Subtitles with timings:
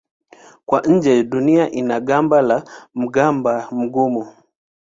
[0.65, 2.57] Kwa nje Dunia ina gamba la
[2.93, 4.27] mwamba mgumu.